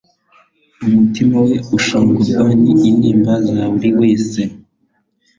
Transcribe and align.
Umutima 0.85 1.37
we 1.47 1.53
ushengurwa 1.77 2.45
n' 2.61 2.71
intimba 2.89 3.33
za 3.49 3.61
buri 3.71 3.89
wese. 3.99 4.41